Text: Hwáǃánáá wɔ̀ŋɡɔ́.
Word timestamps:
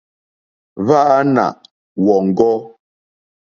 Hwáǃánáá 0.85 1.59
wɔ̀ŋɡɔ́. 2.03 2.55